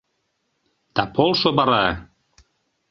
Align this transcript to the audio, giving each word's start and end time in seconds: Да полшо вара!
Да 0.95 1.03
полшо 1.15 1.49
вара! 1.57 1.85